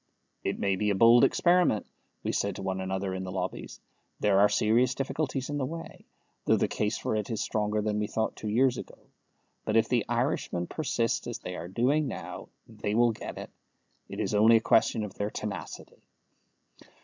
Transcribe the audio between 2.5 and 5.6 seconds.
to one another in the lobbies; "there are serious difficulties in